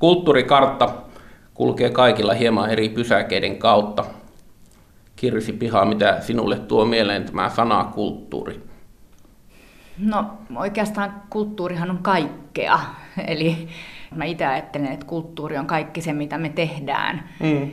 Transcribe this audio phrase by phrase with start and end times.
[0.00, 0.88] Kulttuurikartta
[1.54, 4.04] kulkee kaikilla hieman eri pysäkeiden kautta.
[5.16, 8.60] Kirsi Piha, mitä sinulle tuo mieleen tämä sana kulttuuri?
[9.98, 12.80] No oikeastaan kulttuurihan on kaikkea.
[13.26, 13.68] Eli
[14.16, 17.28] mä itse ajattelen, että kulttuuri on kaikki se, mitä me tehdään.
[17.40, 17.70] Mm.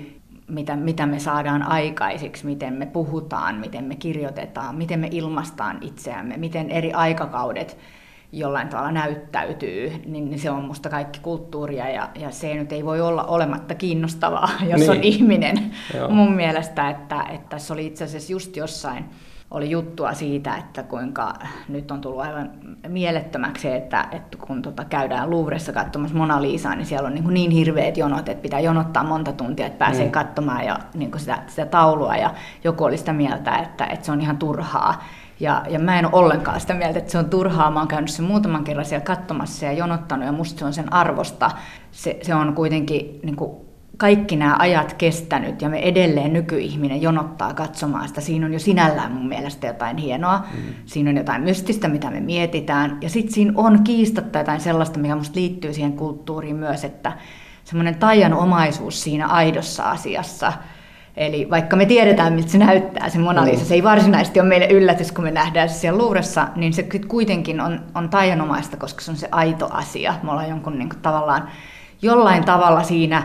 [0.47, 6.37] Mitä, mitä me saadaan aikaisiksi, miten me puhutaan, miten me kirjoitetaan, miten me ilmastaan itseämme,
[6.37, 7.77] miten eri aikakaudet
[8.31, 13.01] jollain tavalla näyttäytyy, niin se on musta kaikki kulttuuria ja, ja se nyt ei voi
[13.01, 14.91] olla olematta kiinnostavaa, jos niin.
[14.91, 15.71] on ihminen.
[15.93, 16.09] Joo.
[16.09, 19.05] Mun mielestä, että, että tässä oli itse asiassa just jossain
[19.51, 21.33] oli juttua siitä, että kuinka
[21.69, 22.51] nyt on tullut aivan
[22.87, 27.51] mielettömäksi, että, että kun tota käydään Louvressa katsomassa Mona Lisaa, niin siellä on niin, niin
[27.51, 30.11] hirveät jonot, että pitää jonottaa monta tuntia, että pääsee mm.
[30.11, 32.15] katsomaan ja, niin sitä, sitä taulua.
[32.15, 35.03] Ja joku oli sitä mieltä, että, että se on ihan turhaa.
[35.39, 37.71] Ja, ja mä en ole ollenkaan sitä mieltä, että se on turhaa.
[37.71, 40.93] Mä oon käynyt sen muutaman kerran siellä katsomassa ja jonottanut ja musta se on sen
[40.93, 41.51] arvosta.
[41.91, 43.51] Se, se on kuitenkin niin kuin
[43.97, 48.21] kaikki nämä ajat kestänyt ja me edelleen nykyihminen jonottaa katsomaan sitä.
[48.21, 50.37] Siinä on jo sinällään mun mielestä jotain hienoa.
[50.37, 50.73] Mm.
[50.85, 52.97] Siinä on jotain mystistä, mitä me mietitään.
[53.01, 57.11] Ja sitten siinä on kiistatta jotain sellaista, mikä musta liittyy siihen kulttuuriin myös, että
[57.63, 60.53] semmoinen taianomaisuus siinä aidossa asiassa–
[61.17, 63.67] Eli vaikka me tiedetään, miltä se näyttää, se Mona Lisa, mm.
[63.67, 67.61] se ei varsinaisesti ole meille yllätys, kun me nähdään se siellä luuressa, niin se kuitenkin
[67.61, 70.13] on, on taianomaista, koska se on se aito asia.
[70.23, 71.49] Me ollaan jonkun niin kuin, tavallaan
[72.01, 73.23] jollain tavalla siinä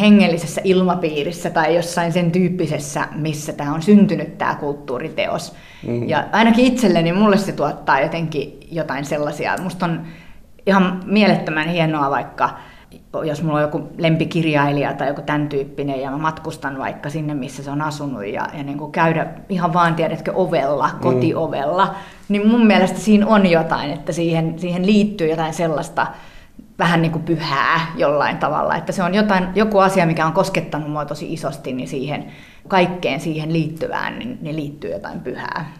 [0.00, 5.54] hengellisessä ilmapiirissä tai jossain sen tyyppisessä, missä tämä on syntynyt tämä kulttuuriteos.
[5.86, 6.08] Mm.
[6.08, 9.56] Ja ainakin itselleni mulle se tuottaa jotenkin jotain sellaisia.
[9.62, 10.02] Musta on
[10.66, 12.50] ihan mielettömän hienoa vaikka
[13.24, 17.62] jos mulla on joku lempikirjailija tai joku tämän tyyppinen ja mä matkustan vaikka sinne, missä
[17.62, 21.00] se on asunut ja, ja niin kuin käydä ihan vaan, tiedätkö, ovella, mm.
[21.00, 21.94] kotiovella,
[22.28, 26.06] niin mun mielestä siinä on jotain, että siihen, siihen liittyy jotain sellaista
[26.78, 30.90] vähän niin kuin pyhää jollain tavalla, että se on jotain, joku asia, mikä on koskettanut
[30.90, 32.26] mua tosi isosti, niin siihen
[32.68, 35.72] kaikkeen siihen liittyvään, niin, niin liittyy jotain pyhää.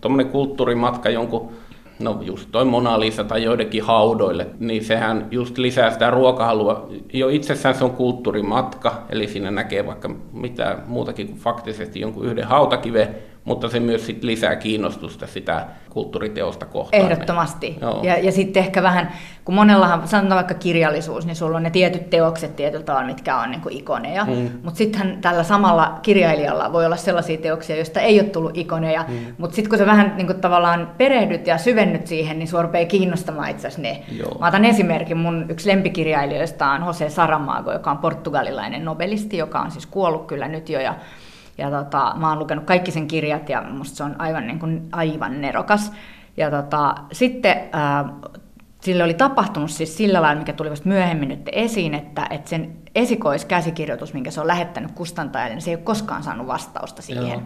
[0.00, 1.52] Tuommoinen kulttuurimatka jonkun
[2.00, 6.88] no just toi Mona Lisa tai joidenkin haudoille, niin sehän just lisää sitä ruokahalua.
[7.12, 12.44] Jo itsessään se on kulttuurimatka, eli siinä näkee vaikka mitä muutakin kuin faktisesti jonkun yhden
[12.44, 13.16] hautakiven,
[13.50, 17.02] mutta se myös sit lisää kiinnostusta sitä kulttuuriteosta kohtaan.
[17.02, 17.78] Ehdottomasti.
[18.02, 19.12] Ja, ja sitten ehkä vähän,
[19.44, 23.50] kun monellahan, sanotaan vaikka kirjallisuus, niin sulla on ne tietyt teokset tietyllä tavalla, mitkä on
[23.50, 24.24] niin ikoneja.
[24.24, 24.50] Mm.
[24.62, 29.04] Mutta sittenhän tällä samalla kirjailijalla voi olla sellaisia teoksia, joista ei ole tullut ikoneja.
[29.08, 29.34] Mm.
[29.38, 32.86] Mutta sitten kun sä vähän niin kuin, tavallaan perehdyt ja syvennyt siihen, niin sua rupeaa
[32.86, 34.02] kiinnostamaan itse asiassa ne.
[34.18, 34.38] Joo.
[34.40, 39.70] Mä otan esimerkin, mun yksi lempikirjailijoista on Jose Saramago, joka on portugalilainen nobelisti, joka on
[39.70, 40.80] siis kuollut kyllä nyt jo.
[40.80, 40.94] Ja
[41.60, 44.88] ja tota, mä oon lukenut kaikki sen kirjat ja musta se on aivan, niin kuin,
[44.92, 45.92] aivan nerokas.
[46.36, 48.08] Ja tota, sitten ää,
[48.80, 52.76] sille oli tapahtunut siis sillä lailla, mikä tuli vasta myöhemmin nyt esiin, että, että sen
[52.94, 57.28] esikoiskäsikirjoitus, minkä se on lähettänyt kustantajalle, niin se ei ole koskaan saanut vastausta siihen.
[57.28, 57.42] Joo.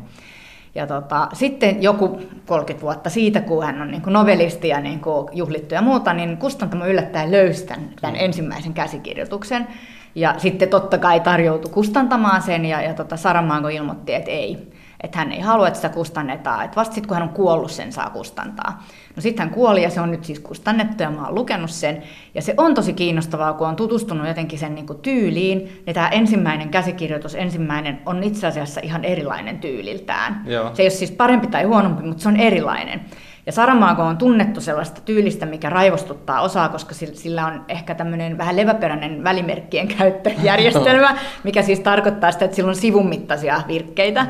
[0.74, 5.00] Ja tota, sitten joku 30 vuotta siitä, kun hän on niin kuin novelisti ja niin
[5.00, 9.66] kuin juhlittu ja muuta, niin kustantamo yllättäen löysi tämän, tämän ensimmäisen käsikirjoituksen.
[10.14, 15.18] Ja sitten totta kai tarjoutui kustantamaan sen ja, ja tota Saramago ilmoitti, että ei, että
[15.18, 18.10] hän ei halua, että sitä kustannetaan, että vasta sitten kun hän on kuollut, sen saa
[18.10, 18.84] kustantaa.
[19.16, 22.02] No sitten hän kuoli ja se on nyt siis kustannettu ja mä oon lukenut sen.
[22.34, 25.82] Ja se on tosi kiinnostavaa, kun on tutustunut jotenkin sen niin kuin tyyliin.
[25.86, 30.42] Ja tämä ensimmäinen käsikirjoitus, ensimmäinen, on itse asiassa ihan erilainen tyyliltään.
[30.46, 30.74] Joo.
[30.74, 33.00] Se ei ole siis parempi tai huonompi, mutta se on erilainen.
[33.46, 38.56] Ja Saramago on tunnettu sellaista tyylistä, mikä raivostuttaa osaa, koska sillä on ehkä tämmöinen vähän
[38.56, 44.26] leväperäinen välimerkkien käyttöjärjestelmä, mikä siis tarkoittaa sitä, että sillä on sivun mittaisia virkkeitä.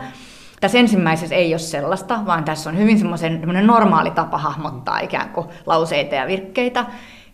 [0.60, 5.46] Tässä ensimmäisessä ei ole sellaista, vaan tässä on hyvin semmoinen normaali tapa hahmottaa ikään kuin
[5.66, 6.86] lauseita ja virkkeitä.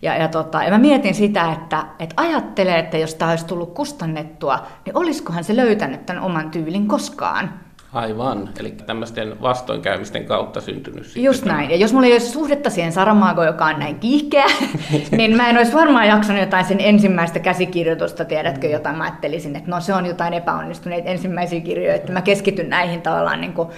[0.02, 3.74] Ja, ja, tota, ja mä mietin sitä, että, että ajattelee, että jos tämä olisi tullut
[3.74, 7.54] kustannettua, niin olisikohan se löytänyt tämän oman tyylin koskaan.
[7.92, 11.12] Aivan, eli tämmöisten vastoinkäymisten kautta syntynyt.
[11.16, 11.56] Just tämä.
[11.56, 14.46] näin, ja jos mulla ei olisi suhdetta siihen Saramaago, joka on näin kiihkeä,
[15.16, 19.70] niin mä en olisi varmaan jaksanut jotain sen ensimmäistä käsikirjoitusta, tiedätkö, jota mä ajattelisin, että
[19.70, 23.68] no se on jotain epäonnistuneita ensimmäisiä kirjoja, että mä keskityn näihin tavallaan niin kuin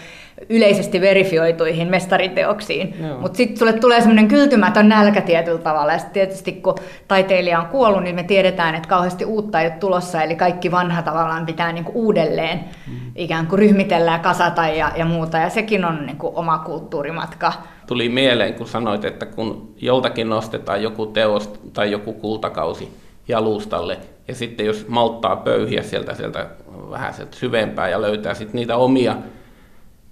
[0.49, 2.97] yleisesti verifioituihin mestariteoksiin.
[3.21, 5.93] Mutta sitten sulle tulee semmoinen kyltymätön nälkä tietyllä tavalla.
[5.93, 6.75] Ja tietysti kun
[7.09, 10.23] taiteilija on kuollut, niin me tiedetään, että kauheasti uutta ei ole tulossa.
[10.23, 13.02] Eli kaikki vanha tavallaan pitää niinku uudelleen mm.
[13.17, 15.39] Ikään kuin ryhmitellä ja kasata ja, ja muuta.
[15.39, 17.53] Ja sekin on niinku oma kulttuurimatka.
[17.87, 22.93] Tuli mieleen, kun sanoit, että kun joltakin nostetaan joku teos tai joku kultakausi
[23.29, 23.99] jalustalle,
[24.29, 26.47] ja sitten jos malttaa pöyhiä sieltä, sieltä
[26.91, 29.17] vähän sieltä syvempää ja löytää sitten niitä omia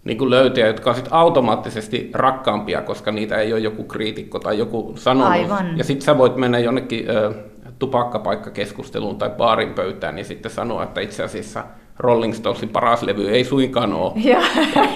[0.04, 4.58] niin kuin löytäjä, jotka on sitten automaattisesti rakkaampia, koska niitä ei ole joku kriitikko tai
[4.58, 5.32] joku sanonut.
[5.32, 5.78] Aivan.
[5.78, 7.32] Ja sitten sä voit mennä jonnekin ö,
[7.78, 11.64] tupakkapaikkakeskusteluun tai baarin pöytään, niin sitten sanoa, että itse asiassa
[12.00, 14.40] Rolling Stonesin paras levy ei suinkaan ole Ja,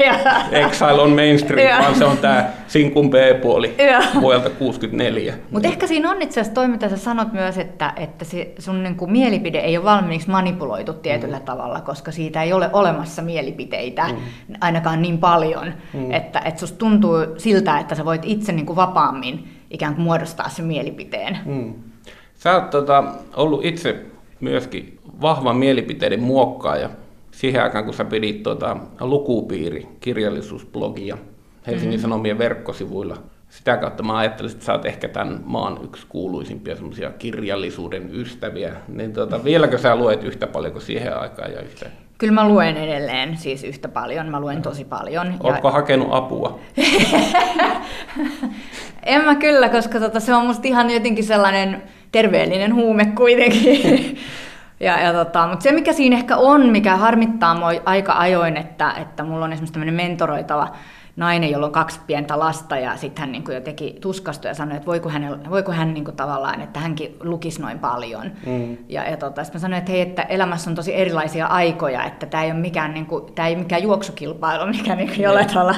[0.06, 0.16] ja,
[0.50, 1.78] Exile on Mainstream, Joo.
[1.82, 4.22] vaan se on tämä Sinkun B-puoli Joo.
[4.22, 5.34] vuodelta 64.
[5.50, 8.82] Mutta ehkä siinä on itse asiassa toi, mitä sä sanot myös, että, että se sun
[8.82, 11.44] niin kuin mielipide ei ole valmiiksi manipuloitu tietyllä mm.
[11.44, 14.16] tavalla, koska siitä ei ole olemassa mielipiteitä mm.
[14.60, 16.12] ainakaan niin paljon, mm.
[16.12, 20.48] että, että susta tuntuu siltä, että sä voit itse niin kuin vapaammin ikään kuin muodostaa
[20.48, 21.38] sen mielipiteen.
[21.44, 21.74] Mm.
[22.34, 23.04] Sä oot tota,
[23.36, 24.04] ollut itse
[24.40, 26.90] myöskin vahvan mielipiteiden muokkaaja
[27.31, 31.19] siihen aikaan, kun sä pidit tota, lukupiiri, kirjallisuusblogia
[31.66, 32.02] Helsingin mm.
[32.02, 33.16] Sanomien verkkosivuilla.
[33.49, 38.75] Sitä kautta mä ajattelisin, että sä oot ehkä tämän maan yksi kuuluisimpia semmoisia kirjallisuuden ystäviä.
[38.88, 41.87] Niin tota, vieläkö sä luet yhtä paljon kuin siihen aikaan ja yhtä?
[42.19, 45.34] Kyllä mä luen edelleen siis yhtä paljon, mä luen tosi paljon.
[45.43, 46.58] Ootko hakenut apua?
[49.02, 51.82] En mä kyllä, koska tota, se on musta ihan jotenkin sellainen
[52.12, 53.81] terveellinen huume kuitenkin.
[54.84, 58.90] ja, ja tota, mutta se mikä siinä ehkä on, mikä harmittaa mua aika ajoin, että,
[58.90, 60.72] että mulla on esimerkiksi tämmöinen mentoroitava
[61.16, 64.76] nainen, jolla on kaksi pientä lasta, ja sitten hän niin jo teki tuskastui ja sanoi,
[64.76, 68.31] että voiko, hänellä, voiko hän niin kuin tavallaan, että hänkin lukisi noin paljon.
[68.46, 68.76] Mm.
[68.88, 72.26] Ja, ja tota, sitten mä sanoin, että hei, että elämässä on tosi erilaisia aikoja, että
[72.26, 75.75] tämä ei ole mikään, niin kuin, tämä ei mikään juoksukilpailu, mikä niin kuin jollain tavalla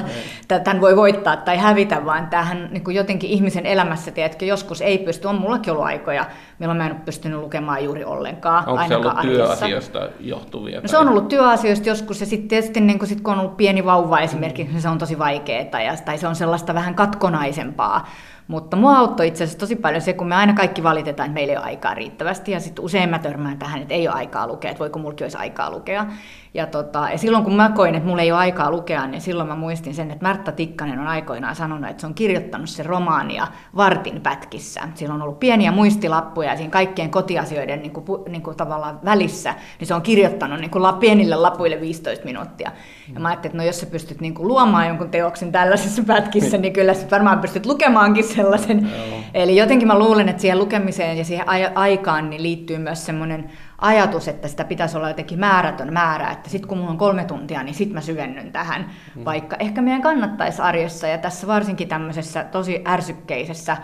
[0.47, 4.97] tämän voi voittaa tai hävitä, vaan tämähän niin kuin jotenkin ihmisen elämässä, tiedätkö, joskus ei
[4.97, 6.25] pysty, on mullakin ollut aikoja,
[6.59, 8.67] milloin mä en ole pystynyt lukemaan juuri ollenkaan.
[8.67, 9.45] Onko se ollut arjessa.
[9.45, 10.81] työasioista johtuvia?
[10.81, 13.57] No se on ollut työasioista joskus ja sitten tietysti niin kun, sit, kun on ollut
[13.57, 18.07] pieni vauva esimerkiksi, niin se on tosi vaikeaa ja, tai se on sellaista vähän katkonaisempaa.
[18.47, 21.51] Mutta mua auttoi itse asiassa tosi paljon se, kun me aina kaikki valitetaan, että meillä
[21.51, 24.71] ei ole aikaa riittävästi ja sitten usein mä törmään tähän, että ei ole aikaa lukea,
[24.71, 26.05] että voiko mullakin olisi aikaa lukea.
[26.53, 29.49] Ja, tota, ja silloin kun mä koin, että mulla ei ole aikaa lukea, niin silloin
[29.49, 33.47] mä muistin sen, että Märtta Tikkanen on aikoinaan sanonut, että se on kirjoittanut se romaania
[33.75, 34.81] vartin pätkissä.
[34.95, 39.87] Sillä on ollut pieniä muistilappuja siinä kaikkien kotiasioiden niin kuin, niin kuin tavallaan välissä, niin
[39.87, 42.71] se on kirjoittanut niin kuin la- pienille lapuille 15 minuuttia.
[43.13, 46.57] Ja mä ajattelin, että no jos sä pystyt niin kuin luomaan jonkun teoksen tällaisessa pätkissä,
[46.57, 48.91] niin kyllä sä varmaan pystyt lukemaankin sellaisen.
[49.33, 53.49] Eli jotenkin mä luulen, että siihen lukemiseen ja siihen ai- aikaan niin liittyy myös semmoinen
[53.77, 57.63] ajatus, että sitä pitäisi olla jotenkin määrätön määrä, että sitten kun mulla on kolme tuntia,
[57.63, 58.89] niin sitten mä syvennyn tähän.
[59.15, 59.25] Mm.
[59.25, 63.77] Vaikka ehkä meidän kannattaisi arjessa ja tässä varsinkin tämmöisessä tosi ärsykkeisessä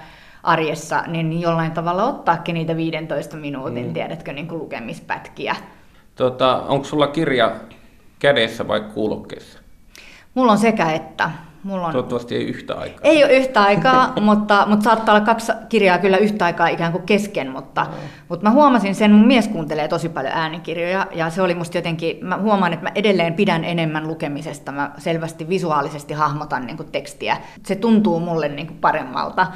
[0.43, 3.93] arjessa, niin jollain tavalla ottaakin niitä 15 minuutin, mm.
[3.93, 5.55] tiedätkö, niin kuin lukemispätkiä.
[6.15, 7.51] Tota, onko sulla kirja
[8.19, 9.59] kädessä vai kuulokkeessa?
[10.33, 11.31] Mulla on sekä että.
[11.63, 11.91] Mulla on...
[11.91, 12.99] Toivottavasti ei yhtä aikaa.
[13.03, 17.03] Ei ole yhtä aikaa, mutta, mutta saattaa olla kaksi kirjaa kyllä yhtä aikaa ikään kuin
[17.03, 17.87] kesken, mutta,
[18.29, 22.25] mutta mä huomasin sen, mun mies kuuntelee tosi paljon äänikirjoja ja se oli musta jotenkin,
[22.25, 27.37] mä huomaan, että mä edelleen pidän enemmän lukemisesta, mä selvästi visuaalisesti hahmotan niin kuin tekstiä,
[27.65, 29.47] se tuntuu mulle niin kuin paremmalta.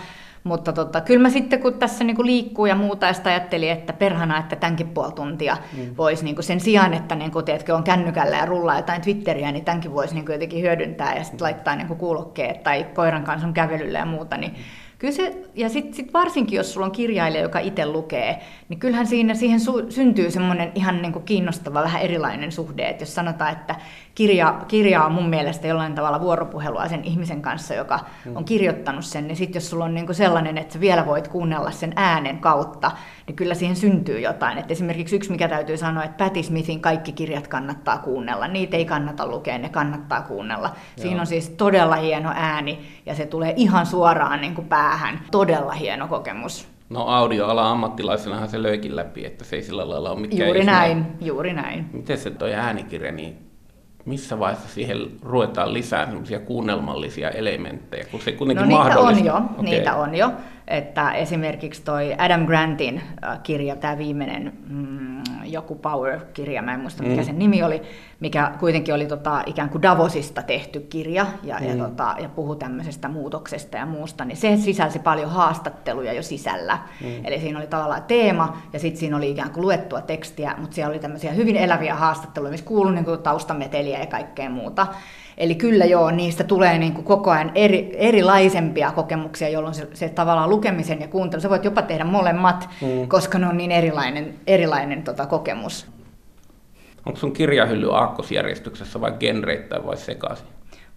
[0.47, 3.93] Mutta tota, kyllä mä sitten, kun tässä niinku liikkuu ja muuta, ja sitä ajattelin, että
[3.93, 5.97] perhana, että tämänkin puoli tuntia mm.
[5.97, 9.93] voisi niinku sen sijaan, että niinku, tiedätkö, on kännykällä ja rullaa jotain Twitteriä, niin tämänkin
[9.93, 14.05] voisi niinku jotenkin hyödyntää ja sitten laittaa niinku kuulokkeet tai koiran kanssa on kävelyllä ja
[14.05, 14.37] muuta.
[14.37, 14.55] Niin
[14.99, 18.39] Kyllä se, ja sitten sit varsinkin, jos sulla on kirjailija, joka itse lukee,
[18.69, 22.89] niin kyllähän siinä, siihen su, syntyy semmoinen ihan niin kuin kiinnostava, vähän erilainen suhde.
[22.89, 23.75] Että jos sanotaan, että
[24.15, 27.99] kirja, kirja on mun mielestä jollain tavalla vuoropuhelua sen ihmisen kanssa, joka
[28.35, 31.27] on kirjoittanut sen, niin sitten jos sulla on niin kuin sellainen, että sä vielä voit
[31.27, 32.91] kuunnella sen äänen kautta,
[33.27, 34.57] niin kyllä siihen syntyy jotain.
[34.57, 38.47] Et esimerkiksi yksi, mikä täytyy sanoa, että Patti Smithin kaikki kirjat kannattaa kuunnella.
[38.47, 40.69] Niitä ei kannata lukea, ne kannattaa kuunnella.
[40.95, 41.19] Siinä Joo.
[41.19, 45.19] on siis todella hieno ääni ja se tulee ihan suoraan niin kuin päähän.
[45.31, 46.67] Todella hieno kokemus.
[46.89, 50.71] No audioala ammattilaisenahan se löikin läpi, että se ei sillä lailla ole mikään Juuri ihme.
[50.71, 51.85] näin, juuri näin.
[51.93, 53.37] Miten se toi äänikirja, niin
[54.05, 59.25] missä vaiheessa siihen ruvetaan lisää semmoisia kuunnelmallisia elementtejä, kun se No kuitenkin niitä on mahdollista.
[59.27, 59.63] jo, Okei.
[59.63, 60.31] niitä on jo.
[60.67, 67.03] Että esimerkiksi toi Adam Grantin äh, kirja, tämä viimeinen mm, joku Power-kirja, mä en muista
[67.03, 67.25] mikä Mm.
[67.25, 67.81] sen nimi oli,
[68.19, 73.07] mikä kuitenkin oli tota, ikään kuin Davosista tehty kirja ja, ja, tota, ja puhu tämmöisestä
[73.07, 76.79] muutoksesta ja muusta, niin se sisälsi paljon haastatteluja jo sisällä.
[77.01, 77.25] Mm.
[77.25, 80.91] Eli siinä oli tavallaan teema ja sitten siinä oli ikään kuin luettua tekstiä, mutta siellä
[80.91, 84.87] oli tämmöisiä hyvin eläviä haastatteluja, missä kuului niin kuin taustameteliä ja kaikkea muuta.
[85.37, 90.09] Eli kyllä joo, niistä tulee niin kuin koko ajan eri, erilaisempia kokemuksia, jolloin se, se
[90.09, 93.07] tavallaan lukemisen ja kuuntelu, sä voit jopa tehdä molemmat, mm.
[93.07, 95.87] koska ne on niin erilainen, erilainen tota, kokemus.
[97.05, 100.47] Onko sun kirjahylly aakkosjärjestyksessä vai genreittäin vai sekaisin?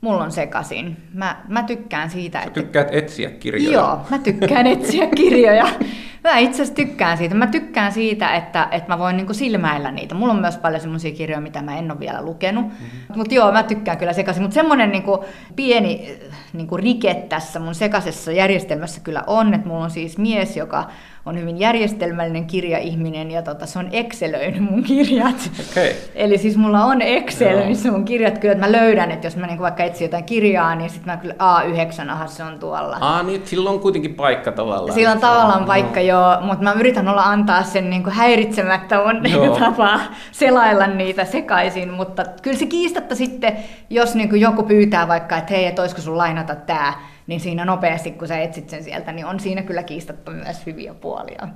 [0.00, 0.96] Mulla on sekasin.
[1.14, 2.60] Mä, mä tykkään siitä, Sä että...
[2.60, 3.78] tykkäät etsiä kirjoja.
[3.78, 5.68] Joo, mä tykkään etsiä kirjoja.
[6.24, 7.34] Mä itse asiassa tykkään siitä.
[7.34, 10.14] Mä tykkään siitä, että, että mä voin niinku silmäillä niitä.
[10.14, 13.16] Mulla on myös paljon semmoisia kirjoja, mitä mä en ole vielä lukenut, mm-hmm.
[13.16, 14.42] Mutta joo, mä tykkään kyllä sekaisin.
[14.42, 15.24] Mutta semmoinen niinku
[15.56, 16.18] pieni
[16.52, 20.90] niinku rike tässä mun sekaisessa järjestelmässä kyllä on, että mulla on siis mies, joka
[21.26, 25.50] on hyvin järjestelmällinen kirjaihminen ja tota, se on Excelöinyt mun kirjat.
[25.70, 25.90] Okay.
[26.14, 27.68] Eli siis mulla on Excel, Joo.
[27.68, 30.74] missä mun kirjat kyllä, että mä löydän, että jos mä niinku vaikka etsin jotain kirjaa,
[30.74, 32.96] niin sitten mä kyllä A9, aha se on tuolla.
[33.00, 34.94] Ah, niin silloin on kuitenkin paikka tavallaan.
[34.94, 39.22] Sillä on tavallaan paikka, joo, joo mutta mä yritän olla antaa sen niinku häiritsemättä mun
[39.22, 40.00] niinku tapaa
[40.32, 43.56] selailla niitä sekaisin, mutta kyllä se kiistatta sitten,
[43.90, 46.92] jos niinku joku pyytää vaikka, että hei, että olisiko sun lainata tää,
[47.30, 50.94] niin siinä nopeasti, kun sä etsit sen sieltä, niin on siinä kyllä kiistatta myös hyviä
[50.94, 51.48] puolia.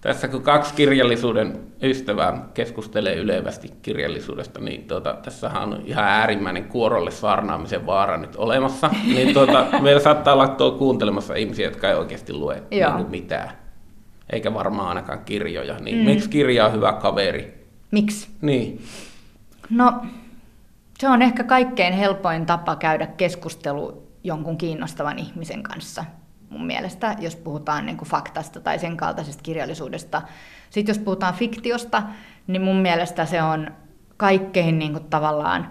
[0.00, 7.10] Tässä kun kaksi kirjallisuuden ystävää keskustelee ylevästi kirjallisuudesta, niin tuota, tässähän on ihan äärimmäinen kuorolle
[7.10, 8.90] saarnaamisen vaara nyt olemassa.
[9.14, 13.50] Niin tuota, meillä saattaa olla tuo kuuntelemassa ihmisiä, jotka ei oikeasti lue niin mitään.
[14.32, 15.78] Eikä varmaan ainakaan kirjoja.
[15.78, 16.04] Niin mm.
[16.04, 17.66] miksi kirja on hyvä kaveri?
[17.90, 18.28] Miksi?
[18.40, 18.82] Niin.
[19.70, 19.92] No,
[20.98, 26.04] se on ehkä kaikkein helpoin tapa käydä keskustelu jonkun kiinnostavan ihmisen kanssa
[26.50, 30.22] mun mielestä, jos puhutaan niin kuin faktasta tai sen kaltaisesta kirjallisuudesta.
[30.70, 32.02] Sitten jos puhutaan fiktiosta,
[32.46, 33.70] niin mun mielestä se on
[34.16, 35.68] kaikkein niin kuin tavallaan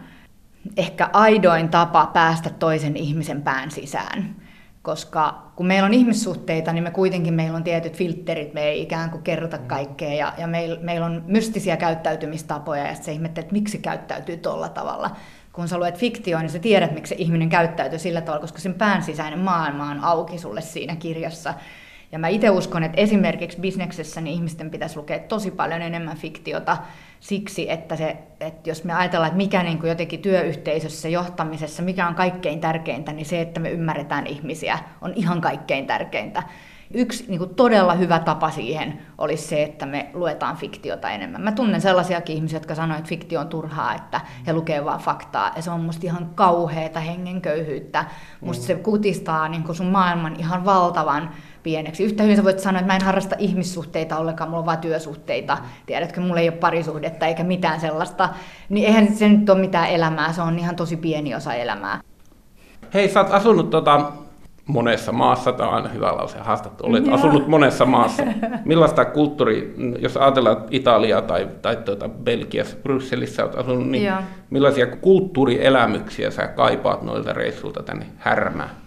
[0.78, 4.36] ehkä aidoin tapa päästä toisen ihmisen pään sisään.
[4.82, 9.10] Koska kun meillä on ihmissuhteita, niin me kuitenkin meillä on tietyt filterit, me ei ikään
[9.10, 13.78] kuin kerrota kaikkea ja, ja meillä meil on mystisiä käyttäytymistapoja ja se ihmettelee, että miksi
[13.78, 15.16] käyttäytyy tuolla tavalla
[15.58, 18.74] kun sä luet fiktioon, niin sä tiedät, miksi se ihminen käyttäytyy sillä tavalla, koska sen
[18.74, 21.54] pään sisäinen maailma on auki sulle siinä kirjassa.
[22.12, 26.78] Ja mä itse uskon, että esimerkiksi bisneksessä niin ihmisten pitäisi lukea tosi paljon enemmän fiktiota
[27.20, 32.08] siksi, että, se, että jos me ajatellaan, että mikä niin kuin jotenkin työyhteisössä, johtamisessa, mikä
[32.08, 36.44] on kaikkein tärkeintä, niin se, että me ymmärretään ihmisiä, on ihan kaikkein tärkeintä.
[36.94, 41.42] Yksi niin kuin todella hyvä tapa siihen olisi se, että me luetaan fiktiota enemmän.
[41.42, 45.52] Mä tunnen sellaisiakin ihmisiä, jotka sanoivat, että fiktio on turhaa, että he lukee vaan faktaa.
[45.56, 48.06] Ja se on musta ihan kauheata hengenköyhyyttä.
[48.42, 48.68] Musta mm.
[48.68, 51.30] se kutistaa niin kuin sun maailman ihan valtavan
[51.64, 52.04] pieneksi.
[52.04, 55.58] Yhtä hyvin sä voit sanoa, että mä en harrasta ihmissuhteita ollenkaan, mulla on vaan työsuhteita.
[55.86, 58.30] Tiedätkö, mulla ei ole parisuhdetta eikä mitään sellaista.
[58.70, 62.02] Niin eihän se nyt ole mitään elämää, se on ihan tosi pieni osa elämää.
[62.94, 64.12] Hei, sä oot asunut tota,
[64.68, 67.16] monessa maassa, tämä on aina hyvä lause haastattu, olet Joo.
[67.16, 68.24] asunut monessa maassa.
[68.66, 74.18] Millaista kulttuuri, jos ajatellaan Italiaa tai, tai tuota Belgiassa, Brysselissä olet asunut, niin Joo.
[74.50, 78.87] millaisia kulttuurielämyksiä sä kaipaat noilta reissulta tänne härmään?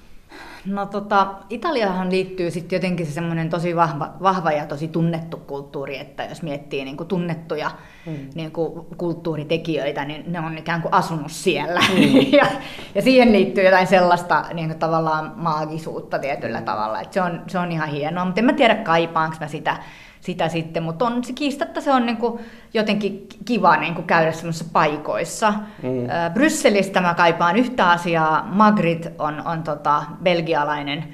[0.67, 5.99] No tota, Italiahan liittyy sitten jotenkin se semmoinen tosi vahva, vahva ja tosi tunnettu kulttuuri,
[5.99, 7.71] että jos miettii niin kuin tunnettuja
[8.07, 8.17] mm.
[8.35, 11.81] niin kuin kulttuuritekijöitä, niin ne on ikään kuin asunut siellä.
[11.81, 12.33] Mm.
[12.39, 12.47] ja,
[12.95, 17.59] ja siihen liittyy jotain sellaista niin kuin tavallaan maagisuutta tietyllä tavalla, että se on, se
[17.59, 19.77] on ihan hienoa, mutta en mä tiedä kaipaanko mä sitä
[20.21, 22.41] sitä sitten, mutta on se kiistatta se on niin kuin
[22.75, 25.51] jotenkin kiva niin kuin käydä semmoisissa paikoissa.
[25.83, 25.89] Mm.
[26.35, 28.49] Brysselistä mä kaipaan yhtä asiaa.
[28.53, 31.05] Magritte on, on tota belgialainen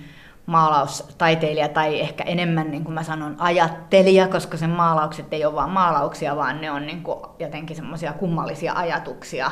[0.47, 5.71] maalaustaiteilija tai ehkä enemmän, niin kuin mä sanon, ajattelija, koska sen maalaukset ei ole vain
[5.71, 9.51] maalauksia, vaan ne on niin kuin jotenkin semmoisia kummallisia ajatuksia,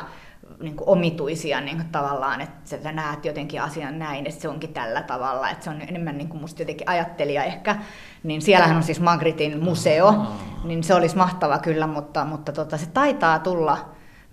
[0.59, 4.73] niin kuin omituisia niin kuin tavallaan, että sä näet jotenkin asian näin, että se onkin
[4.73, 7.75] tällä tavalla, että se on enemmän niin kuin musta jotenkin ajattelija ehkä,
[8.23, 10.15] niin siellähän on siis Magritin museo,
[10.63, 13.77] niin se olisi mahtava kyllä, mutta, mutta tota, se taitaa tulla,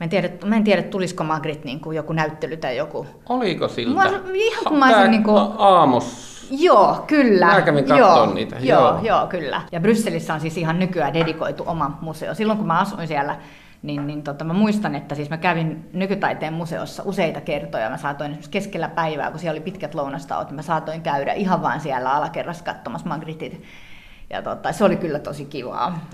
[0.00, 3.07] Mä en tiedä, mä en tiedä tulisiko Magritte niin kuin joku näyttely tai joku.
[3.29, 3.95] Oliko siltä?
[3.95, 5.43] Mä, ihan kun mä olisin niin kuin...
[5.59, 6.33] Aamos.
[6.50, 7.47] Joo, kyllä.
[7.47, 8.57] Mä kävin joo, niitä.
[8.61, 9.62] Joo, joo, joo, kyllä.
[9.73, 12.35] Ja Brysselissä on siis ihan nykyään dedikoitu oma museo.
[12.35, 13.37] Silloin kun mä asuin siellä
[13.82, 17.90] niin, niin tota, mä muistan, että siis mä kävin nykytaiteen museossa useita kertoja.
[17.90, 21.62] Mä saatoin esimerkiksi keskellä päivää, kun siellä oli pitkät lounastaot, niin mä saatoin käydä ihan
[21.62, 23.62] vaan siellä alakerrassa katsomassa Magritit.
[24.30, 26.06] Ja tota, se oli kyllä tosi kivaa.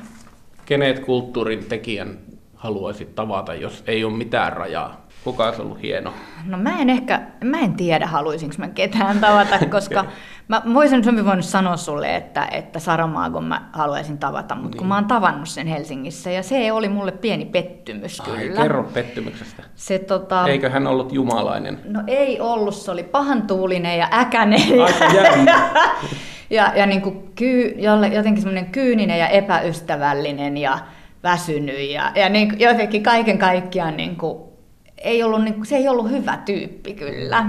[0.67, 2.19] Kenet kulttuurin tekijän
[2.59, 5.07] haluaisit tavata, jos ei ole mitään rajaa?
[5.25, 6.13] Kuka olisi ollut hieno?
[6.45, 10.05] No mä en ehkä, mä en tiedä haluaisinko mä ketään tavata, koska
[10.49, 14.79] mä voisin hyvin voinut sanoa sulle, että, että Saramaagon mä haluaisin tavata, mutta niin.
[14.79, 18.63] kun mä oon tavannut sen Helsingissä ja se oli mulle pieni pettymys Ai, kyllä.
[18.63, 19.63] kerro pettymyksestä.
[19.75, 20.47] Se, tota...
[20.47, 21.81] Eikö hän ollut jumalainen?
[21.85, 24.61] No ei ollut, se oli pahantuulinen ja äkäinen.
[24.83, 25.05] Aika
[26.51, 27.75] ja, ja niin kuin kyy,
[28.13, 30.79] jotenkin semmoinen kyyninen ja epäystävällinen ja
[31.23, 34.39] väsynyt ja, ja niin, jotenkin kaiken kaikkiaan niin kuin
[34.99, 37.47] ei ollut, niin, se ei ollut hyvä tyyppi kyllä.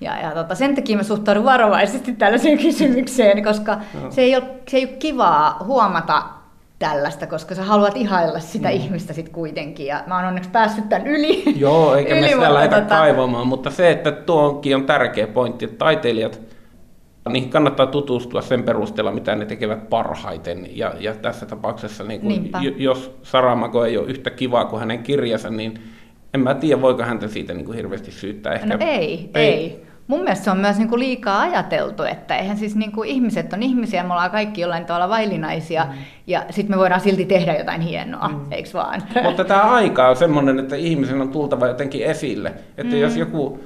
[0.00, 4.10] Ja, ja tota, sen takia mä suhtaudun varovaisesti tällaiseen kysymykseen, koska no.
[4.10, 6.22] se, ei ole, se ei ole kivaa huomata
[6.78, 8.74] tällaista, koska sä haluat ihailla sitä mm.
[8.74, 9.86] ihmistä sit kuitenkin.
[9.86, 11.42] Ja mä oon onneksi päässyt tämän yli.
[11.56, 12.96] Joo, eikä yli, me sitä lähdetä tota...
[12.96, 16.40] kaivamaan, mutta se, että tuonkin on tärkeä pointti, että taiteilijat,
[17.30, 20.78] niihin kannattaa tutustua sen perusteella, mitä ne tekevät parhaiten.
[20.78, 25.50] Ja, ja tässä tapauksessa, niin kun, jos Saramago ei ole yhtä kivaa kuin hänen kirjansa,
[25.50, 25.80] niin
[26.34, 28.52] en mä tiedä, voiko häntä siitä niin kuin hirveästi syyttää.
[28.52, 28.66] Ehkä...
[28.66, 29.52] No ei, ei.
[29.54, 29.84] ei.
[30.06, 33.52] Mun mielestä se on myös niin kuin liikaa ajateltu, että eihän siis niin kuin ihmiset
[33.52, 35.92] on ihmisiä, me ollaan kaikki jollain tavalla vaillinaisia, mm.
[36.26, 38.40] ja sitten me voidaan silti tehdä jotain hienoa, mm.
[38.50, 39.02] eikö vaan?
[39.22, 42.52] Mutta tämä aika on semmoinen, että ihmisen on tultava jotenkin esille.
[42.76, 43.00] Että mm.
[43.00, 43.60] jos joku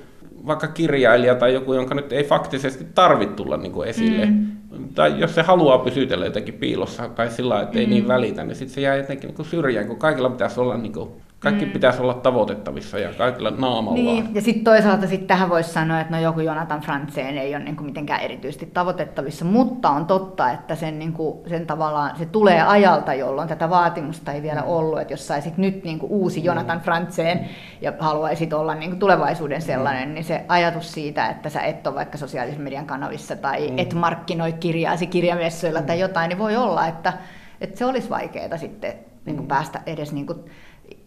[0.46, 4.48] vaikka kirjailija tai joku, jonka nyt ei faktisesti tarvitse tulla niin kuin esille, mm.
[4.94, 7.90] tai jos se haluaa pysytellä jotenkin piilossa tai sillä että ei mm.
[7.90, 10.92] niin välitä, niin sitten se jää jotenkin niin kuin syrjään, kun kaikilla pitäisi olla niin
[10.92, 11.70] kuin kaikki mm.
[11.70, 13.94] pitäisi olla tavoitettavissa ja kaikilla naamalla.
[13.94, 17.64] Niin, ja sitten toisaalta sit tähän voisi sanoa, että no joku Jonathan Franzen ei ole
[17.64, 23.14] niinku mitenkään erityisesti tavoitettavissa, mutta on totta, että sen, niinku, sen tavallaan, se tulee ajalta,
[23.14, 27.48] jolloin tätä vaatimusta ei vielä ollut, että jos saisit nyt niinku uusi Jonathan Franzen
[27.80, 32.18] ja haluaisit olla niinku tulevaisuuden sellainen, niin se ajatus siitä, että sä et ole vaikka
[32.18, 33.78] sosiaalisen median kanavissa tai mm.
[33.78, 35.86] et markkinoi kirjaasi kirjamessuilla mm.
[35.86, 37.12] tai jotain, niin voi olla, että,
[37.60, 38.92] että se olisi vaikeaa sitten
[39.24, 40.38] niin kuin päästä edes niin kuin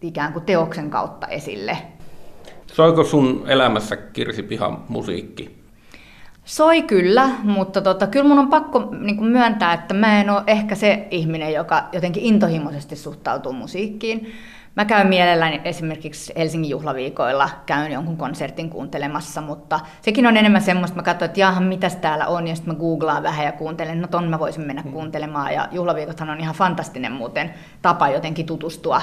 [0.02, 1.78] ikään kuin teoksen kautta esille.
[2.72, 5.62] Soiko sun elämässä Kirsi Pihan musiikki?
[6.44, 10.42] Soi kyllä, mutta tota, kyllä mun on pakko niin kuin myöntää, että mä en ole
[10.46, 14.32] ehkä se ihminen, joka jotenkin intohimoisesti suhtautuu musiikkiin.
[14.76, 20.96] Mä käyn mielelläni esimerkiksi Helsingin juhlaviikoilla, käyn jonkun konsertin kuuntelemassa, mutta sekin on enemmän semmoista,
[20.96, 24.08] mä katson, että jahan, mitäs täällä on, ja sitten mä googlaan vähän ja kuuntelen, no
[24.08, 24.92] ton mä voisin mennä mm.
[24.92, 29.02] kuuntelemaan, ja juhlaviikothan on ihan fantastinen muuten tapa jotenkin tutustua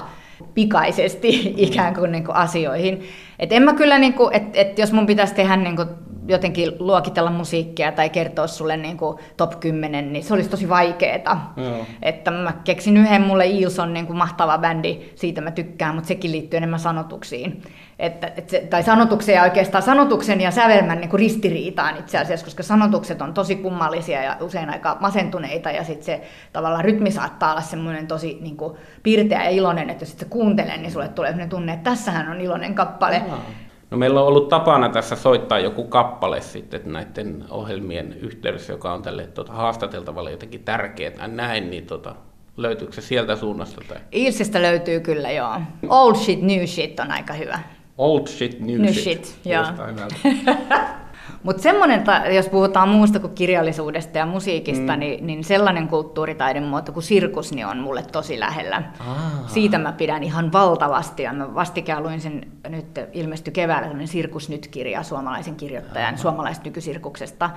[0.54, 1.30] pikaisesti
[1.68, 3.04] ikään kuin, niin kuin asioihin.
[3.40, 5.88] Et en mä kyllä, niin kuin, et, et jos mun pitäisi tehdä niin kuin
[6.29, 11.53] jotenkin luokitella musiikkia tai kertoa sulle niin kuin top 10, niin se olisi tosi vaikeaa.
[12.01, 16.07] Että mä keksin yhden mulle Eels on niin kuin mahtava bändi, siitä mä tykkään, mutta
[16.07, 17.62] sekin liittyy enemmän sanotuksiin.
[18.00, 22.45] Että, et se, tai sanotuksen ja oikeastaan sanotuksen ja sävelmän niin kuin ristiriitaan itse asiassa,
[22.45, 26.21] koska sanotukset on tosi kummallisia ja usein aika masentuneita ja sitten se
[26.53, 30.25] tavallaan rytmi saattaa olla semmoinen tosi niin kuin, pirteä ja iloinen, että jos sit se
[30.25, 33.21] kuuntelee, niin sulle tulee sellainen tunne, että tässähän on iloinen kappale.
[33.27, 33.41] Aha.
[33.91, 39.01] No meillä on ollut tapana tässä soittaa joku kappale sitten näiden ohjelmien yhteydessä, joka on
[39.01, 42.15] tälle tuota, haastateltavalle jotenkin tärkeää näin, niin tuota,
[42.58, 43.81] löytyykö se sieltä suunnasta?
[43.88, 43.98] Tai?
[44.12, 45.62] Ilsistä löytyy kyllä, joo.
[45.89, 47.59] Old shit, new shit on aika hyvä.
[47.98, 49.25] Old shit, new, new shit.
[49.25, 49.64] shit joo.
[51.44, 52.04] Mutta semmoinen,
[52.36, 55.00] jos puhutaan muusta kuin kirjallisuudesta ja musiikista, mm.
[55.00, 58.84] niin, niin sellainen kulttuuritaiden muoto kuin sirkus niin on mulle tosi lähellä.
[59.00, 59.18] Ah.
[59.48, 61.24] Siitä mä pidän ihan valtavasti.
[61.24, 66.20] Ja mä vastikään luin sen, nyt ilmestyi keväällä tämmöinen Sirkus Nyt-kirja suomalaisen kirjoittajan ah.
[66.20, 67.50] suomalaisesta nykysirkuksesta.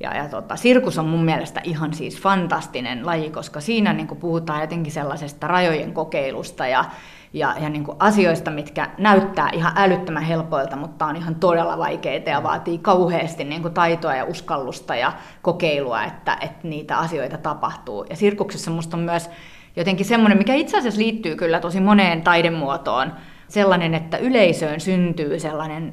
[0.00, 4.60] Ja, ja tota, sirkus on mun mielestä ihan siis fantastinen laji, koska siinä niin puhutaan
[4.60, 6.84] jotenkin sellaisesta rajojen kokeilusta ja
[7.32, 12.42] ja, ja niin asioista, mitkä näyttää ihan älyttömän helpoilta, mutta on ihan todella vaikeita ja
[12.42, 18.04] vaatii kauheasti niin taitoa ja uskallusta ja kokeilua, että, että niitä asioita tapahtuu.
[18.10, 19.30] Ja sirkuksessa musta on myös
[19.76, 23.12] jotenkin semmoinen, mikä itse asiassa liittyy kyllä tosi moneen taidemuotoon,
[23.48, 25.92] sellainen, että yleisöön syntyy sellainen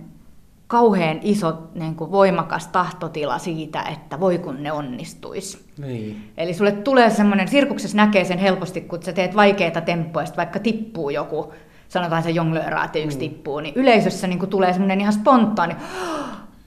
[0.67, 5.65] kauhean iso niin kuin voimakas tahtotila siitä, että voi kun ne onnistuisi.
[5.77, 6.32] Niin.
[6.38, 11.10] Eli sulle tulee semmoinen, sirkuksessa näkee sen helposti, kun sä teet vaikeita temppuja, vaikka tippuu
[11.10, 11.53] joku,
[11.89, 13.19] sanotaan se jonglööraat ja yksi mm.
[13.19, 15.75] tippuu, niin yleisössä niin kuin tulee semmoinen ihan spontaani,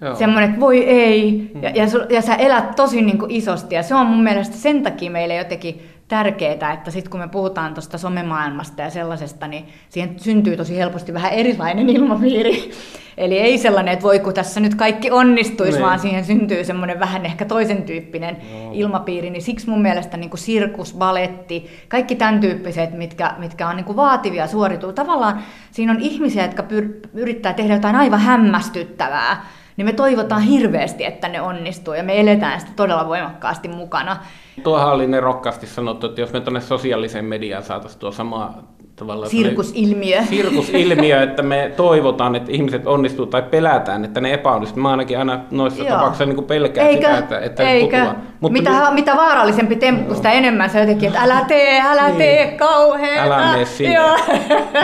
[0.00, 0.14] Joo.
[0.14, 1.62] semmoinen, että voi ei, mm.
[1.62, 4.82] ja, ja, ja sä elät tosi niin kuin isosti, ja se on mun mielestä sen
[4.82, 10.20] takia meille jotenkin tärkeää, että sitten kun me puhutaan tuosta somemaailmasta ja sellaisesta, niin siihen
[10.20, 12.70] syntyy tosi helposti vähän erilainen ilmapiiri.
[13.16, 15.82] Eli ei sellainen, että voi kun tässä nyt kaikki onnistuisi, niin.
[15.82, 18.70] vaan siihen syntyy semmoinen vähän ehkä toisen tyyppinen no.
[18.72, 19.30] ilmapiiri.
[19.30, 23.84] Niin siksi mun mielestä niin kuin sirkus, baletti, kaikki tämän tyyppiset, mitkä, mitkä on niin
[23.84, 24.92] kuin vaativia suorituu.
[24.92, 29.46] Tavallaan siinä on ihmisiä, jotka pyr- yrittää tehdä jotain aivan hämmästyttävää
[29.80, 34.16] niin me toivotaan hirveästi, että ne onnistuu ja me eletään sitä todella voimakkaasti mukana.
[34.62, 38.62] Tuohan oli ne rokkasti sanottu, että jos me tuonne sosiaaliseen mediaan saataisiin tuo sama
[38.96, 40.22] tavallaan sirkusilmiö.
[40.22, 44.82] Sirkusilmiö, että me toivotaan, että ihmiset onnistuu tai pelätään, että ne epäonnistuu.
[44.82, 45.90] Mä ainakin aina noissa Joo.
[45.90, 48.06] tapauksissa niin pelkään eikö, sitä, että, että eikö.
[48.40, 48.94] Mutta mitä, nyt...
[48.94, 52.18] mitä vaarallisempi temppu, sitä enemmän se jotenkin, että älä tee, älä niin.
[52.18, 53.22] tee, kauheeta.
[53.22, 53.98] Älä mene sinne.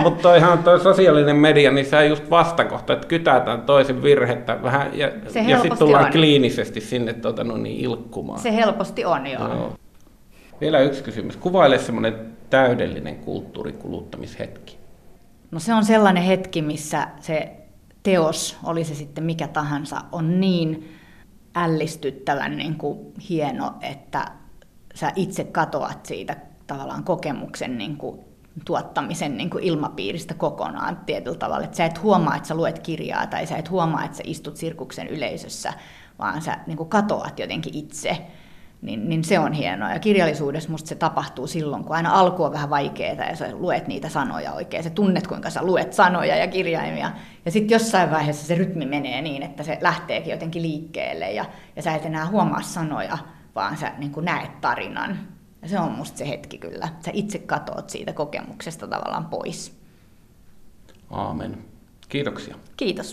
[0.03, 4.91] Mutta toihan toi sosiaalinen media, niin se on just vastakohta, että kytätään toisen virhettä vähän
[4.95, 5.11] ja,
[5.47, 6.13] ja sitten tullaan on.
[6.13, 8.39] kliinisesti sinne tuota, no niin, ilkkumaan.
[8.39, 9.49] Se helposti on, joo.
[9.49, 9.73] joo.
[10.61, 11.37] Vielä yksi kysymys.
[11.37, 14.79] Kuvaile semmoinen täydellinen kulttuurikuluttamishetki?
[15.51, 17.57] No se on sellainen hetki, missä se
[18.03, 20.99] teos, oli se sitten mikä tahansa, on niin
[21.55, 24.25] ällistyttävän niin kuin hieno, että
[24.95, 28.21] sä itse katoat siitä tavallaan kokemuksen niin kuin
[28.65, 31.65] tuottamisen niin kuin ilmapiiristä kokonaan tietyllä tavalla.
[31.65, 34.57] Että sä et huomaa, että sä luet kirjaa tai sä et huomaa, että sä istut
[34.57, 35.73] sirkuksen yleisössä,
[36.19, 38.27] vaan sä niin kuin katoat jotenkin itse
[38.83, 39.93] niin, niin se on hienoa.
[39.93, 43.89] Ja kirjallisuudessa musta se tapahtuu silloin, kun aina alku on vähän vaikeaa ja sä luet
[43.89, 44.85] niitä sanoja oikein.
[44.85, 47.13] Sä tunnet, kuinka sä luet sanoja ja kirjaimia.
[47.45, 51.45] Ja sitten jossain vaiheessa se rytmi menee niin, että se lähteekin jotenkin liikkeelle ja,
[51.77, 53.19] ja sä et enää huomaa sanoja,
[53.55, 55.19] vaan sä niin näet tarinan.
[55.63, 56.89] Ja se on musta se hetki kyllä.
[57.05, 59.81] Sä itse katoat siitä kokemuksesta tavallaan pois.
[61.11, 61.65] Aamen.
[62.09, 62.57] Kiitoksia.
[62.77, 63.05] Kiitos.